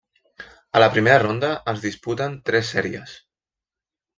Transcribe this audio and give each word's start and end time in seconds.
A 0.77 0.81
la 0.83 0.87
primera 0.95 1.19
ronda 1.23 1.51
es 1.73 1.83
disputen 1.85 2.41
tres 2.51 2.73
sèries. 2.77 3.15